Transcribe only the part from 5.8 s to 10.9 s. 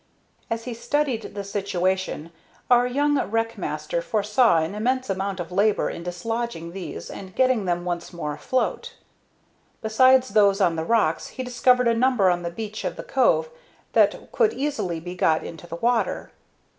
in dislodging these and getting them once more afloat. Besides those on the